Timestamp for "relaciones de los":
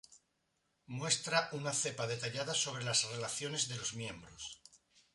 3.13-3.93